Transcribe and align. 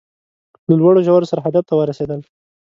له 0.69 0.75
لوړو 0.79 1.05
ژورو 1.07 1.29
سره 1.31 1.43
هدف 1.45 1.63
ته 1.67 1.73
ورسېدل 1.75 2.19